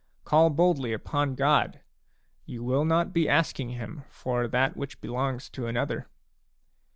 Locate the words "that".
4.47-4.75